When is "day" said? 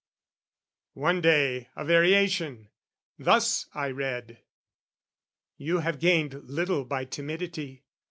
1.21-1.69